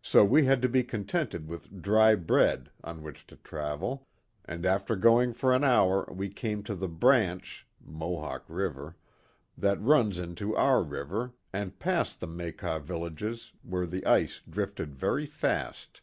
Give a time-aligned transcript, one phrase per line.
[0.00, 4.06] So we had to be contented with dry bread on which to travel;
[4.46, 8.96] and after going for an hour we came to the branch [Mohawk River]
[9.58, 15.26] that runs into our river, and passed the Maquas villages, where the ice drifted very
[15.26, 16.00] fast.